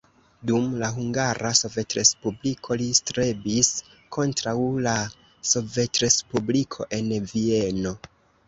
[0.51, 3.69] Dum la Hungara Sovetrespubliko li strebis
[4.17, 4.57] kontraŭ
[4.89, 4.97] la
[5.53, 7.95] sovetrespubliko en Vieno.